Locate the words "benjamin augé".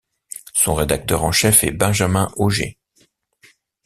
1.71-2.79